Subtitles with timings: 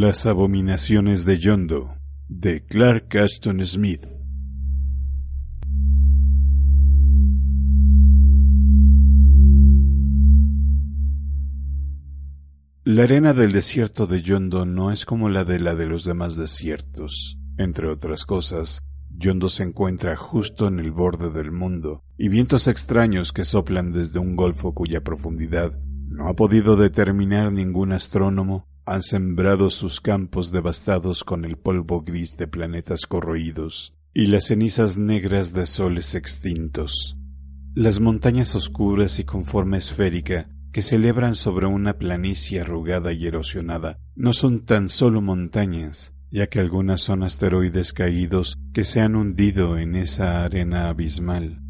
[0.00, 1.96] Las abominaciones de Yondo,
[2.28, 4.06] de Clark Ashton Smith.
[12.84, 16.36] La arena del desierto de Yondo no es como la de la de los demás
[16.36, 17.36] desiertos.
[17.56, 23.32] Entre otras cosas, Yondo se encuentra justo en el borde del mundo, y vientos extraños
[23.32, 25.72] que soplan desde un golfo cuya profundidad
[26.06, 32.36] no ha podido determinar ningún astrónomo han sembrado sus campos devastados con el polvo gris
[32.36, 37.16] de planetas corroídos y las cenizas negras de soles extintos.
[37.74, 43.98] Las montañas oscuras y con forma esférica que celebran sobre una planicie arrugada y erosionada
[44.16, 49.78] no son tan solo montañas, ya que algunas son asteroides caídos que se han hundido
[49.78, 51.62] en esa arena abismal.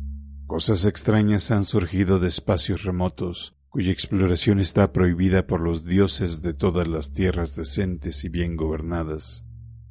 [0.46, 6.54] Cosas extrañas han surgido de espacios remotos, cuya exploración está prohibida por los dioses de
[6.54, 9.44] todas las tierras decentes y bien gobernadas.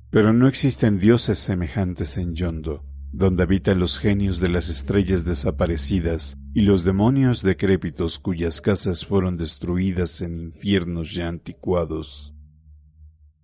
[0.09, 6.37] Pero no existen dioses semejantes en Yondo, donde habitan los genios de las estrellas desaparecidas
[6.53, 12.33] y los demonios decrépitos cuyas casas fueron destruidas en infiernos ya anticuados.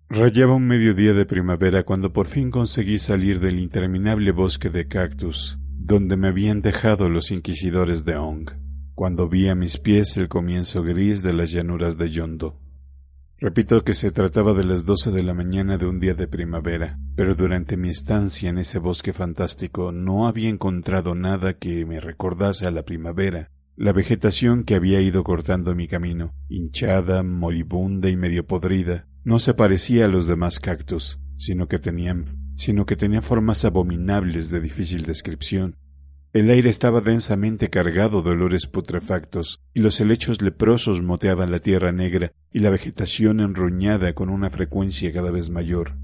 [0.10, 5.60] Rayaba un mediodía de primavera cuando por fin conseguí salir del interminable bosque de cactus,
[5.78, 8.63] donde me habían dejado los inquisidores de Ong
[8.96, 12.60] cuando vi a mis pies el comienzo gris de las llanuras de Yondo.
[13.40, 16.98] Repito que se trataba de las doce de la mañana de un día de primavera,
[17.16, 22.66] pero durante mi estancia en ese bosque fantástico no había encontrado nada que me recordase
[22.68, 23.52] a la primavera.
[23.76, 29.54] La vegetación que había ido cortando mi camino, hinchada, moribunda y medio podrida, no se
[29.54, 32.24] parecía a los demás cactus, sino que tenían,
[32.54, 35.76] sino que tenía formas abominables de difícil descripción,
[36.34, 41.92] el aire estaba densamente cargado de olores putrefactos, y los helechos leprosos moteaban la tierra
[41.92, 45.96] negra y la vegetación enruñada con una frecuencia cada vez mayor.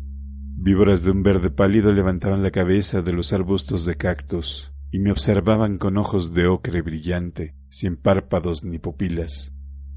[0.56, 5.12] Víboras de un verde pálido levantaban la cabeza de los arbustos de cactus y me
[5.12, 9.56] observaban con ojos de ocre brillante, sin párpados ni pupilas.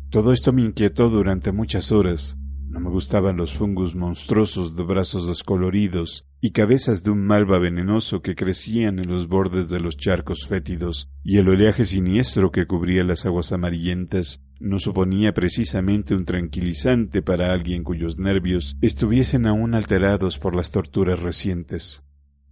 [0.08, 2.38] Todo esto me inquietó durante muchas horas,
[2.68, 8.20] no me gustaban los fungus monstruosos de brazos descoloridos y cabezas de un malva venenoso
[8.20, 13.04] que crecían en los bordes de los charcos fétidos, y el oleaje siniestro que cubría
[13.04, 20.38] las aguas amarillentas no suponía precisamente un tranquilizante para alguien cuyos nervios estuviesen aún alterados
[20.38, 22.02] por las torturas recientes.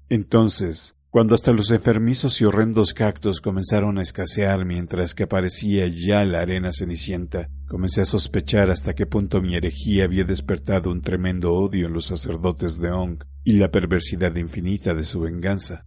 [0.09, 6.25] Entonces, cuando hasta los enfermizos y horrendos cactos comenzaron a escasear mientras que aparecía ya
[6.25, 11.53] la arena cenicienta, comencé a sospechar hasta qué punto mi herejía había despertado un tremendo
[11.53, 15.85] odio en los sacerdotes de Ong y la perversidad infinita de su venganza.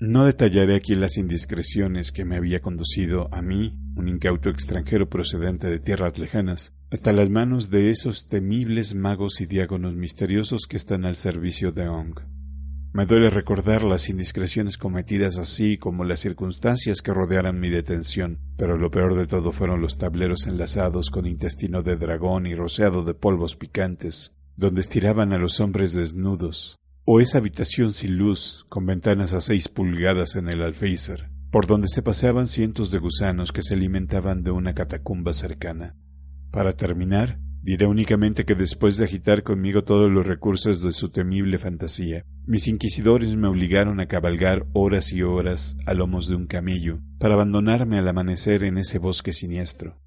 [0.00, 5.66] No detallaré aquí las indiscreciones que me había conducido a mí, un incauto extranjero procedente
[5.66, 11.04] de tierras lejanas, hasta las manos de esos temibles magos y diágonos misteriosos que están
[11.04, 12.37] al servicio de Ong.
[12.92, 18.78] Me duele recordar las indiscreciones cometidas así como las circunstancias que rodearan mi detención, pero
[18.78, 23.12] lo peor de todo fueron los tableros enlazados con intestino de dragón y rociado de
[23.12, 29.34] polvos picantes, donde estiraban a los hombres desnudos, o esa habitación sin luz, con ventanas
[29.34, 33.74] a seis pulgadas en el alféizar, por donde se paseaban cientos de gusanos que se
[33.74, 35.94] alimentaban de una catacumba cercana.
[36.50, 41.58] Para terminar, diré únicamente que después de agitar conmigo todos los recursos de su temible
[41.58, 47.00] fantasía, mis inquisidores me obligaron a cabalgar horas y horas a lomos de un camello
[47.18, 50.00] para abandonarme al amanecer en ese bosque siniestro.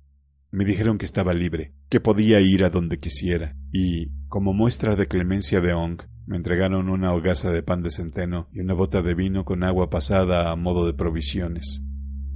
[0.50, 5.08] Me dijeron que estaba libre, que podía ir a donde quisiera, y, como muestra de
[5.08, 9.14] clemencia de Ong, me entregaron una hogaza de pan de centeno y una bota de
[9.14, 11.84] vino con agua pasada a modo de provisiones.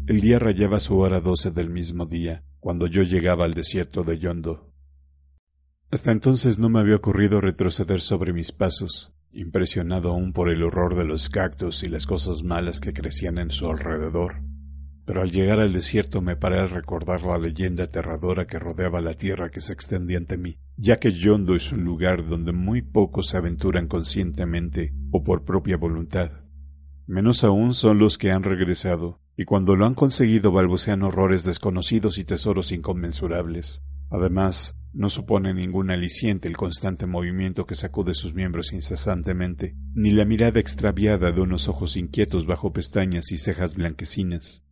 [0.08, 4.18] El día rayaba su hora doce del mismo día, cuando yo llegaba al desierto de
[4.18, 4.75] Yondo.
[5.92, 10.96] Hasta entonces no me había ocurrido retroceder sobre mis pasos, impresionado aún por el horror
[10.96, 14.42] de los cactus y las cosas malas que crecían en su alrededor.
[15.06, 19.14] Pero al llegar al desierto me paré a recordar la leyenda aterradora que rodeaba la
[19.14, 23.30] tierra que se extendía ante mí, ya que Yondo es un lugar donde muy pocos
[23.30, 26.32] se aventuran conscientemente o por propia voluntad.
[27.06, 32.18] Menos aún son los que han regresado, y cuando lo han conseguido balbucean horrores desconocidos
[32.18, 33.84] y tesoros inconmensurables.
[34.16, 40.24] Además, no supone ningún aliciente el constante movimiento que sacude sus miembros incesantemente, ni la
[40.24, 44.64] mirada extraviada de unos ojos inquietos bajo pestañas y cejas blanquecinas.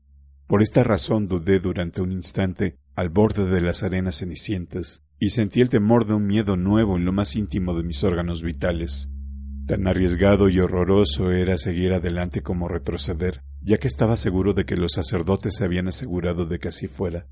[0.47, 5.59] Por esta razón dudé durante un instante al borde de las arenas cenicientas, y sentí
[5.59, 9.09] el temor de un miedo nuevo en lo más íntimo de mis órganos vitales.
[9.67, 14.77] Tan arriesgado y horroroso era seguir adelante como retroceder, ya que estaba seguro de que
[14.77, 17.27] los sacerdotes se habían asegurado de que así fuera.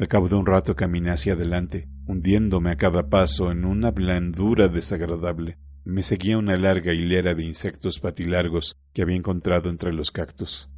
[0.00, 4.68] Al cabo de un rato caminé hacia adelante, hundiéndome a cada paso en una blandura
[4.68, 5.58] desagradable.
[5.84, 10.70] Me seguía una larga hilera de insectos patilargos que había encontrado entre los cactus.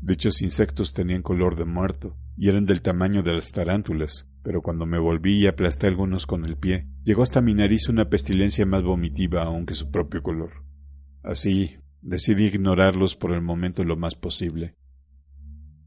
[0.00, 4.86] Dichos insectos tenían color de muerto y eran del tamaño de las tarántulas, pero cuando
[4.86, 8.82] me volví y aplasté algunos con el pie, llegó hasta mi nariz una pestilencia más
[8.82, 10.64] vomitiva aún que su propio color.
[11.22, 14.76] Así, decidí ignorarlos por el momento lo más posible.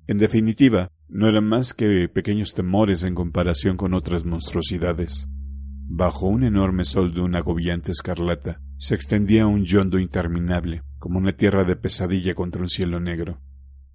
[0.05, 5.27] En definitiva, no eran más que pequeños temores en comparación con otras monstruosidades.
[5.87, 11.31] Bajo un enorme sol de una agobiante escarlata, se extendía un yondo interminable, como una
[11.31, 13.39] tierra de pesadilla contra un cielo negro.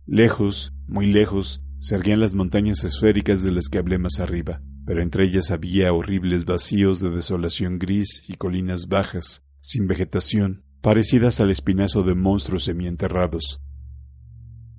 [0.06, 5.02] Lejos, muy lejos, se erguían las montañas esféricas de las que hablé más arriba, pero
[5.02, 11.50] entre ellas había horribles vacíos de desolación gris y colinas bajas, sin vegetación, parecidas al
[11.50, 13.60] espinazo de monstruos semienterrados.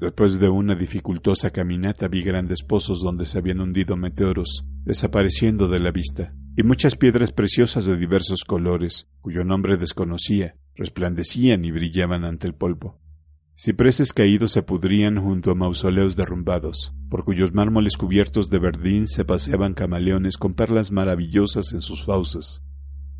[0.02, 5.80] Después de una dificultosa caminata vi grandes pozos donde se habían hundido meteoros, desapareciendo de
[5.80, 12.26] la vista, y muchas piedras preciosas de diversos colores, cuyo nombre desconocía, resplandecían y brillaban
[12.26, 13.00] ante el polvo.
[13.56, 19.24] Cipreses caídos se pudrían junto a mausoleos derrumbados, por cuyos mármoles cubiertos de verdín se
[19.24, 22.64] paseaban camaleones con perlas maravillosas en sus fauces.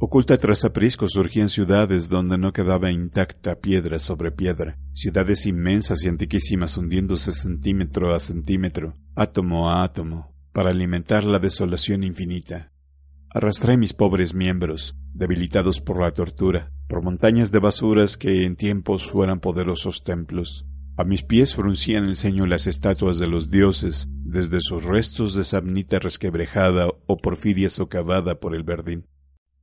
[0.04, 6.08] Oculta tras apriscos surgían ciudades donde no quedaba intacta piedra sobre piedra, ciudades inmensas y
[6.08, 12.74] antiquísimas hundiéndose centímetro a centímetro, átomo a átomo, para alimentar la desolación infinita.
[13.30, 19.06] Arrastré mis pobres miembros, debilitados por la tortura, por montañas de basuras que en tiempos
[19.06, 20.66] fueran poderosos templos.
[20.98, 25.44] A mis pies fruncían el ceño las estatuas de los dioses, desde sus restos de
[25.44, 29.06] samnita resquebrejada o porfiria socavada por el verdín.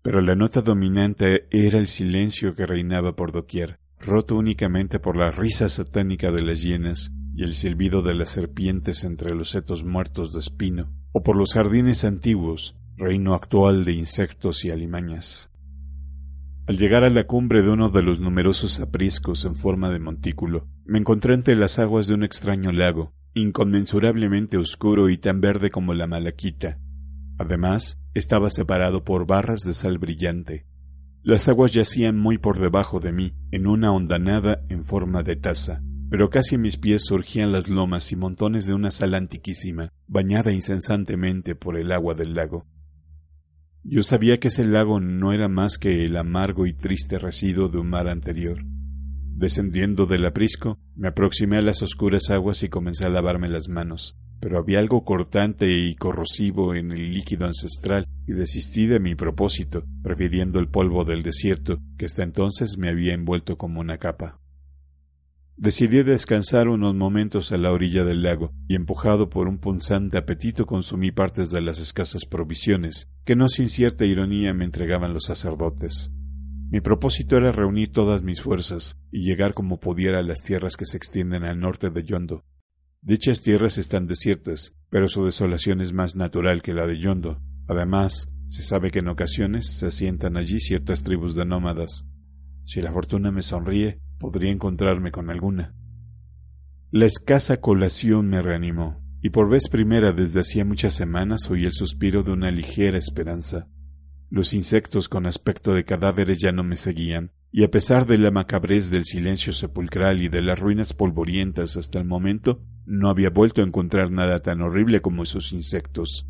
[0.03, 5.31] Pero la nota dominante era el silencio que reinaba por doquier, roto únicamente por la
[5.31, 10.33] risa satánica de las hienas y el silbido de las serpientes entre los setos muertos
[10.33, 15.51] de espino, o por los jardines antiguos, reino actual de insectos y alimañas.
[16.67, 20.69] Al llegar a la cumbre de uno de los numerosos apriscos en forma de montículo,
[20.85, 25.95] me encontré entre las aguas de un extraño lago, inconmensurablemente oscuro y tan verde como
[25.95, 26.79] la malaquita.
[27.39, 30.67] Además, estaba separado por barras de sal brillante.
[31.23, 35.83] Las aguas yacían muy por debajo de mí, en una hondanada en forma de taza,
[36.11, 40.53] pero casi a mis pies surgían las lomas y montones de una sal antiquísima, bañada
[40.53, 42.67] incesantemente por el agua del lago.
[43.85, 47.79] Yo sabía que ese lago no era más que el amargo y triste residuo de
[47.79, 48.65] un mar anterior.
[49.37, 54.19] Descendiendo del aprisco, me aproximé a las oscuras aguas y comencé a lavarme las manos,
[54.41, 59.85] pero había algo cortante y corrosivo en el líquido ancestral y desistí de mi propósito,
[60.03, 64.41] prefiriendo el polvo del desierto que hasta entonces me había envuelto como una capa.
[65.57, 70.67] Decidí descansar unos momentos a la orilla del lago y empujado por un punzante apetito
[70.67, 76.13] consumí partes de las escasas provisiones que no sin cierta ironía me entregaban los sacerdotes.
[76.71, 80.87] Mi propósito era reunir todas mis fuerzas y llegar como pudiera a las tierras que
[80.87, 82.45] se extienden al norte de Yondo.
[83.01, 87.41] Dichas tierras están desiertas, pero su desolación es más natural que la de Yondo.
[87.69, 92.07] Además, se sabe que en ocasiones se asientan allí ciertas tribus de nómadas.
[92.67, 95.75] Si la fortuna me sonríe, podría encontrarme con alguna.
[96.91, 101.73] La escasa colación me reanimó, y por vez primera desde hacía muchas semanas oí el
[101.73, 103.69] suspiro de una ligera esperanza.
[104.29, 108.31] Los insectos con aspecto de cadáveres ya no me seguían, y a pesar de la
[108.31, 113.61] macabrez del silencio sepulcral y de las ruinas polvorientas hasta el momento, no había vuelto
[113.61, 116.27] a encontrar nada tan horrible como esos insectos.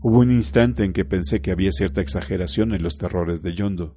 [0.00, 3.96] Hubo un instante en que pensé que había cierta exageración en los terrores de Yondo.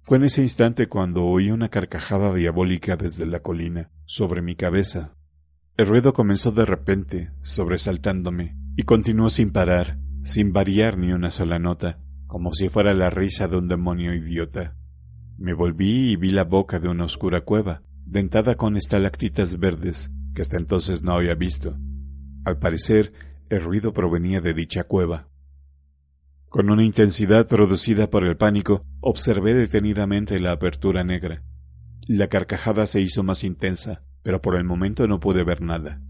[0.00, 5.14] Fue en ese instante cuando oí una carcajada diabólica desde la colina, sobre mi cabeza.
[5.76, 11.58] El ruido comenzó de repente, sobresaltándome, y continuó sin parar, sin variar ni una sola
[11.58, 14.74] nota, como si fuera la risa de un demonio idiota.
[15.36, 20.42] Me volví y vi la boca de una oscura cueva, dentada con estalactitas verdes, que
[20.42, 21.76] hasta entonces no había visto.
[22.44, 23.12] Al parecer,
[23.48, 25.28] el ruido provenía de dicha cueva.
[26.48, 31.42] Con una intensidad producida por el pánico, observé detenidamente la apertura negra.
[32.06, 36.00] la carcajada se hizo más intensa, pero por el momento no pude ver nada.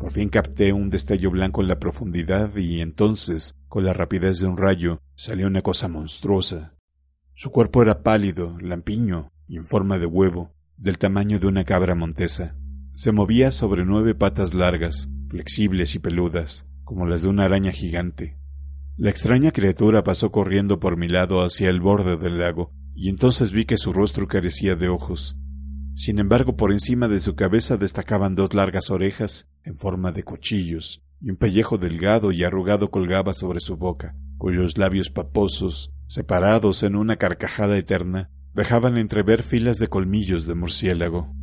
[0.00, 4.48] Por fin capté un destello blanco en la profundidad y entonces, con la rapidez de
[4.48, 6.74] un rayo, salió una cosa monstruosa.
[7.34, 11.94] Su cuerpo era pálido, lampiño y en forma de huevo, del tamaño de una cabra
[11.94, 12.56] montesa.
[13.00, 18.36] Se movía sobre nueve patas largas, flexibles y peludas, como las de una araña gigante.
[18.98, 23.52] La extraña criatura pasó corriendo por mi lado hacia el borde del lago, y entonces
[23.52, 25.38] vi que su rostro carecía de ojos.
[25.94, 31.02] Sin embargo, por encima de su cabeza destacaban dos largas orejas en forma de cuchillos,
[31.22, 36.96] y un pellejo delgado y arrugado colgaba sobre su boca, cuyos labios paposos, separados en
[36.96, 41.39] una carcajada eterna, dejaban entrever filas de colmillos de murciélago.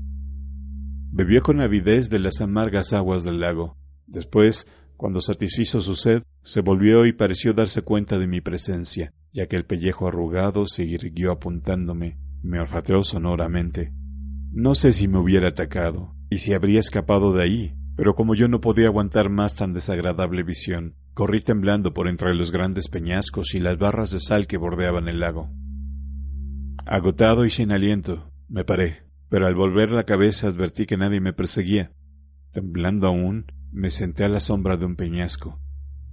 [1.17, 3.75] Bebió con avidez de las amargas aguas del lago.
[4.05, 9.47] Después cuando satisfizo su sed, se volvió y pareció darse cuenta de mi presencia, ya
[9.47, 13.93] que el pellejo arrugado se irguió apuntándome, me olfateó sonoramente.
[14.51, 18.47] No sé si me hubiera atacado, y si habría escapado de ahí, pero como yo
[18.47, 23.59] no podía aguantar más tan desagradable visión, corrí temblando por entre los grandes peñascos y
[23.59, 25.49] las barras de sal que bordeaban el lago.
[26.85, 31.33] Agotado y sin aliento, me paré, pero al volver la cabeza advertí que nadie me
[31.33, 31.91] perseguía.
[32.51, 35.59] Temblando aún, me senté a la sombra de un peñasco,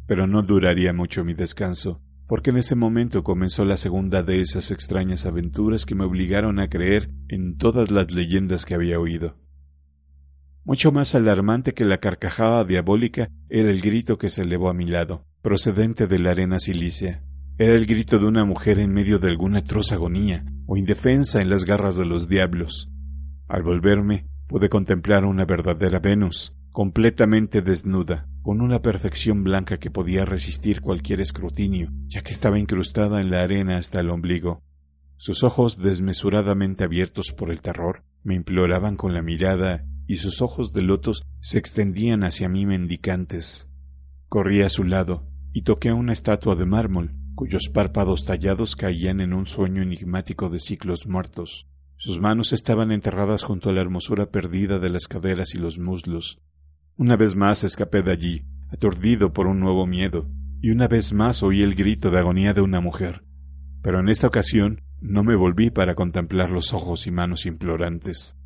[0.07, 4.71] pero no duraría mucho mi descanso, porque en ese momento comenzó la segunda de esas
[4.71, 9.39] extrañas aventuras que me obligaron a creer en todas las leyendas que había oído.
[10.65, 14.87] Mucho más alarmante que la carcajada diabólica era el grito que se elevó a mi
[14.87, 17.23] lado, procedente de la arena silicia.
[17.59, 21.51] Era el grito de una mujer en medio de alguna atroz agonía o indefensa en
[21.51, 22.91] las garras de los diablos.
[23.55, 30.25] Al volverme, pude contemplar una verdadera Venus, completamente desnuda, con una perfección blanca que podía
[30.25, 34.65] resistir cualquier escrutinio, ya que estaba incrustada en la arena hasta el ombligo.
[35.19, 40.73] Sus ojos desmesuradamente abiertos por el terror me imploraban con la mirada y sus ojos
[40.73, 43.71] de lotos se extendían hacia mí mendicantes.
[44.29, 49.33] Corrí a su lado y toqué una estatua de mármol, cuyos párpados tallados caían en
[49.33, 51.69] un sueño enigmático de ciclos muertos.
[51.97, 56.41] Sus manos estaban enterradas junto a la hermosura perdida de las caderas y los muslos,
[56.97, 60.29] una vez más escapé de allí, aturdido por un nuevo miedo,
[60.61, 63.25] y una vez más oí el grito de agonía de una mujer.
[63.83, 68.37] Pero en esta ocasión no me volví para contemplar los ojos y manos implorantes.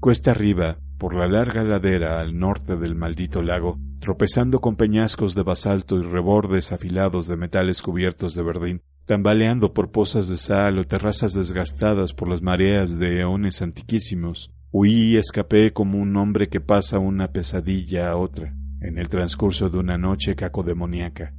[0.00, 5.42] Cuesta arriba, por la larga ladera al norte del maldito lago, tropezando con peñascos de
[5.42, 10.84] basalto y rebordes afilados de metales cubiertos de verdín, tambaleando por pozas de sal o
[10.84, 16.60] terrazas desgastadas por las mareas de eones antiquísimos, Huí y escapé como un hombre que
[16.60, 21.34] pasa una pesadilla a otra, en el transcurso de una noche cacodemoníaca.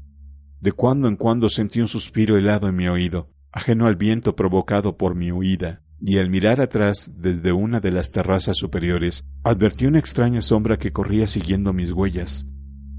[0.60, 4.98] De cuando en cuando sentí un suspiro helado en mi oído, ajeno al viento provocado
[4.98, 10.00] por mi huida, y al mirar atrás desde una de las terrazas superiores, advertí una
[10.00, 12.48] extraña sombra que corría siguiendo mis huellas.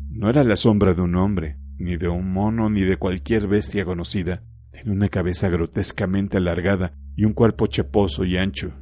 [0.09, 3.85] No era la sombra de un hombre, ni de un mono, ni de cualquier bestia
[3.85, 4.45] conocida.
[4.71, 8.73] Tenía una cabeza grotescamente alargada y un cuerpo cheposo y ancho,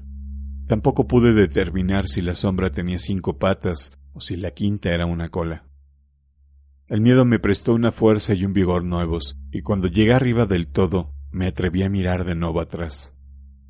[0.66, 5.28] Tampoco pude determinar si la sombra tenía cinco patas o si la quinta era una
[5.28, 5.64] cola.
[6.88, 10.66] El miedo me prestó una fuerza y un vigor nuevos, y cuando llegué arriba del
[10.66, 13.14] todo, me atreví a mirar de nuevo atrás.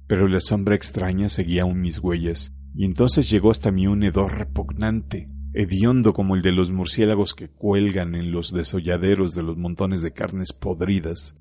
[0.06, 4.38] Pero la sombra extraña seguía aún mis huellas, y entonces llegó hasta mí un hedor
[4.38, 10.00] repugnante, hediondo como el de los murciélagos que cuelgan en los desolladeros de los montones
[10.00, 11.34] de carnes podridas,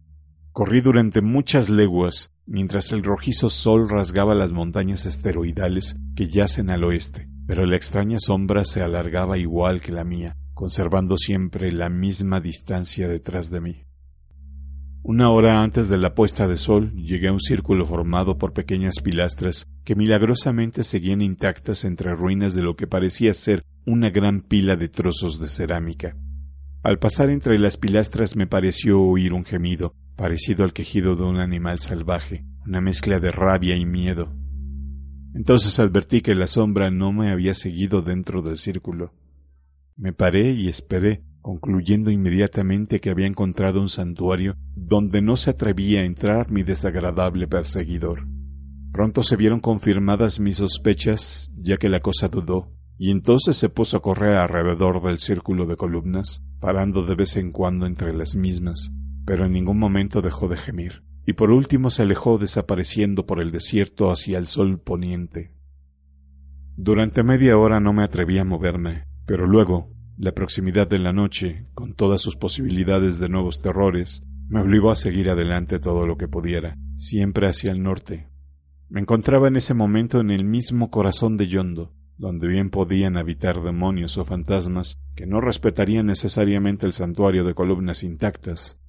[0.56, 6.86] Corrí durante muchas leguas, mientras el rojizo sol rasgaba las montañas esteroidales que yacen al
[6.86, 12.40] oeste, pero la extraña sombra se alargaba igual que la mía, conservando siempre la misma
[12.40, 13.84] distancia detrás de mí.
[15.04, 19.02] Una hora antes de la puesta de sol llegué a un círculo formado por pequeñas
[19.04, 24.78] pilastras que milagrosamente seguían intactas entre ruinas de lo que parecía ser una gran pila
[24.78, 26.16] de trozos de cerámica.
[26.82, 31.40] Al pasar entre las pilastras me pareció oír un gemido, parecido al quejido de un
[31.40, 34.34] animal salvaje, una mezcla de rabia y miedo.
[35.34, 39.14] Entonces advertí que la sombra no me había seguido dentro del círculo.
[39.98, 46.02] Me paré y esperé, concluyendo inmediatamente que había encontrado un santuario donde no se atrevía
[46.02, 48.28] a entrar mi desagradable perseguidor.
[48.92, 53.98] Pronto se vieron confirmadas mis sospechas, ya que la cosa dudó, y entonces se puso
[53.98, 58.92] a correr alrededor del círculo de columnas, parando de vez en cuando entre las mismas,
[59.26, 63.52] pero en ningún momento dejó de gemir, y por último se alejó desapareciendo por el
[63.52, 65.52] desierto hacia el sol poniente.
[66.78, 71.68] Durante media hora no me atreví a moverme, pero luego, la proximidad de la noche,
[71.74, 76.28] con todas sus posibilidades de nuevos terrores, me obligó a seguir adelante todo lo que
[76.28, 78.30] pudiera, siempre hacia el norte.
[78.90, 83.62] Me encontraba en ese momento en el mismo corazón de Yondo, donde bien podían habitar
[83.62, 88.80] demonios o fantasmas que no respetarían necesariamente el santuario de columnas intactas.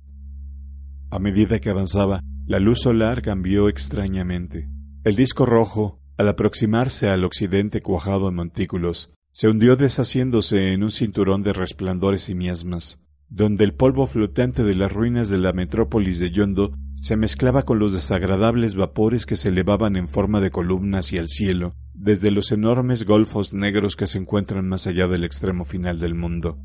[1.10, 4.68] A medida que avanzaba, la luz solar cambió extrañamente.
[5.04, 10.90] El disco rojo, al aproximarse al occidente cuajado en montículos, se hundió deshaciéndose en un
[10.90, 16.18] cinturón de resplandores y miasmas, donde el polvo flotante de las ruinas de la metrópolis
[16.18, 21.06] de Yondo se mezclaba con los desagradables vapores que se elevaban en forma de columnas
[21.06, 25.64] hacia el cielo, desde los enormes golfos negros que se encuentran más allá del extremo
[25.64, 26.58] final del mundo.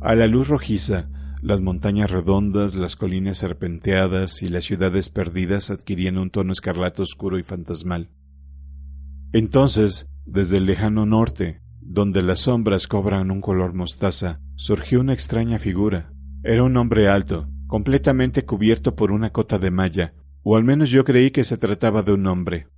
[0.00, 1.08] A la luz rojiza,
[1.42, 7.36] las montañas redondas, las colinas serpenteadas y las ciudades perdidas adquirían un tono escarlata oscuro
[7.36, 8.10] y fantasmal.
[9.32, 15.58] Entonces, desde el lejano norte, donde las sombras cobran un color mostaza, surgió una extraña
[15.58, 16.12] figura.
[16.44, 21.04] Era un hombre alto, completamente cubierto por una cota de malla, o al menos yo
[21.04, 22.68] creí que se trataba de un hombre.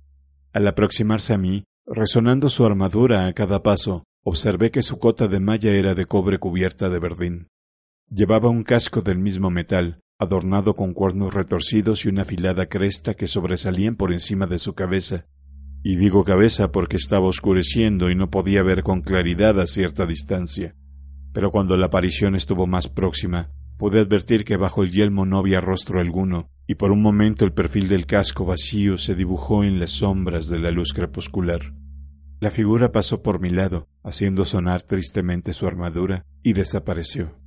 [0.53, 5.39] Al aproximarse a mí, resonando su armadura a cada paso, observé que su cota de
[5.39, 7.47] malla era de cobre cubierta de verdín.
[8.09, 13.27] Llevaba un casco del mismo metal, adornado con cuernos retorcidos y una afilada cresta que
[13.27, 15.27] sobresalían por encima de su cabeza.
[15.83, 20.75] Y digo cabeza porque estaba oscureciendo y no podía ver con claridad a cierta distancia
[21.35, 25.59] pero cuando la aparición estuvo más próxima, pude advertir que bajo el yelmo no había
[25.59, 29.91] rostro alguno, y por un momento el perfil del casco vacío se dibujó en las
[29.91, 31.59] sombras de la luz crepuscular.
[32.39, 37.37] La figura pasó por mi lado, haciendo sonar tristemente su armadura, y desapareció.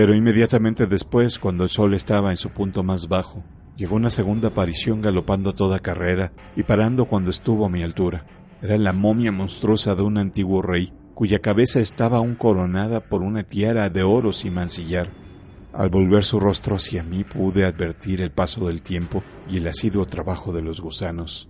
[0.00, 3.42] Pero inmediatamente después, cuando el sol estaba en su punto más bajo,
[3.76, 8.24] llegó una segunda aparición galopando toda carrera y parando cuando estuvo a mi altura.
[8.62, 13.42] Era la momia monstruosa de un antiguo rey, cuya cabeza estaba aún coronada por una
[13.42, 15.12] tiara de oro sin mancillar.
[15.72, 20.06] Al volver su rostro hacia mí pude advertir el paso del tiempo y el asiduo
[20.06, 21.48] trabajo de los gusanos.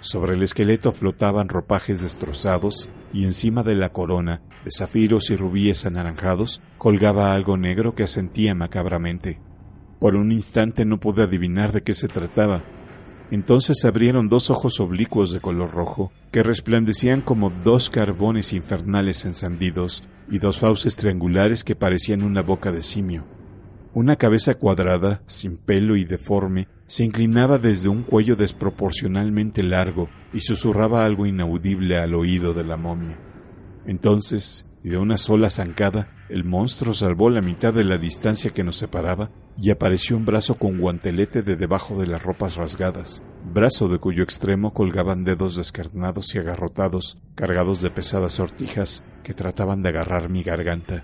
[0.00, 5.86] Sobre el esqueleto flotaban ropajes destrozados y encima de la corona, de zafiros y rubíes
[5.86, 9.40] anaranjados, colgaba algo negro que asentía macabramente.
[9.98, 12.64] Por un instante no pude adivinar de qué se trataba.
[13.30, 20.04] Entonces abrieron dos ojos oblicuos de color rojo, que resplandecían como dos carbones infernales encendidos,
[20.30, 23.26] y dos fauces triangulares que parecían una boca de simio.
[23.92, 30.40] Una cabeza cuadrada, sin pelo y deforme, se inclinaba desde un cuello desproporcionalmente largo y
[30.40, 33.29] susurraba algo inaudible al oído de la momia.
[33.90, 38.62] Entonces, y de una sola zancada, el monstruo salvó la mitad de la distancia que
[38.62, 43.88] nos separaba y apareció un brazo con guantelete de debajo de las ropas rasgadas, brazo
[43.88, 49.88] de cuyo extremo colgaban dedos descarnados y agarrotados, cargados de pesadas sortijas que trataban de
[49.88, 51.02] agarrar mi garganta.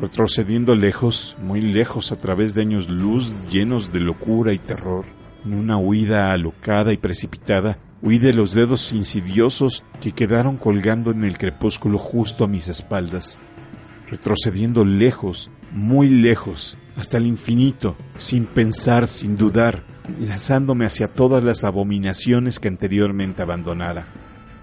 [0.00, 5.04] Retrocediendo lejos, muy lejos a través de años luz llenos de locura y terror,
[5.44, 11.24] en una huida alocada y precipitada, huí de los dedos insidiosos que quedaron colgando en
[11.24, 13.38] el crepúsculo justo a mis espaldas,
[14.08, 19.84] retrocediendo lejos, muy lejos, hasta el infinito, sin pensar, sin dudar,
[20.18, 24.08] lanzándome hacia todas las abominaciones que anteriormente abandonara.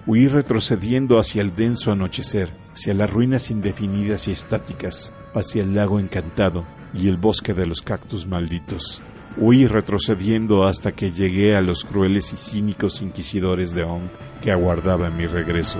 [0.07, 5.99] Huí retrocediendo hacia el denso anochecer, hacia las ruinas indefinidas y estáticas, hacia el lago
[5.99, 9.01] encantado y el bosque de los cactus malditos.
[9.37, 14.09] Huí retrocediendo hasta que llegué a los crueles y cínicos inquisidores de Ong
[14.41, 15.79] que aguardaban mi regreso.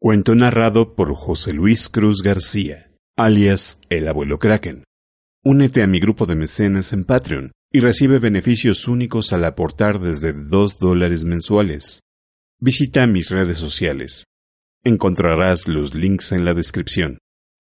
[0.00, 4.84] Cuento narrado por José Luis Cruz García, alias El Abuelo Kraken.
[5.42, 10.32] Únete a mi grupo de mecenas en Patreon y recibe beneficios únicos al aportar desde
[10.32, 12.02] dos dólares mensuales.
[12.60, 14.26] Visita mis redes sociales.
[14.84, 17.18] Encontrarás los links en la descripción.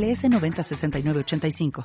[0.00, 1.70] 906985.